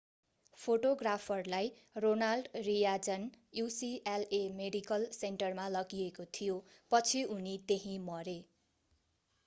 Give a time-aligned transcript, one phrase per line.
[0.59, 1.67] फोटोग्राफरलाई
[1.97, 3.27] ronald reagan
[3.63, 6.57] ucla medical सेन्टरमा लगिएको थियो
[6.91, 8.37] पछि उनी त्यहीँमरे